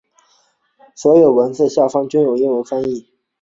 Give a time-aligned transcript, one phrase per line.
[0.95, 3.05] 所有文字下方均有英文翻译。